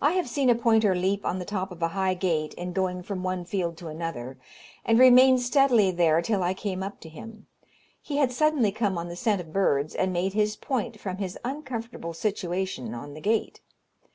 [0.00, 3.02] I have seen a pointer leap on the top of a high gate, in going
[3.02, 4.38] from one field to another,
[4.86, 7.46] and remain steadily there till I came up to him.
[8.00, 11.36] He had suddenly come on the scent of birds, and made his point from his
[11.44, 13.60] uncomfortable situation on the gate.